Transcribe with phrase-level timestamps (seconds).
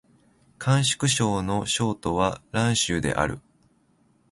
[0.57, 3.39] 甘粛省の省都は蘭州である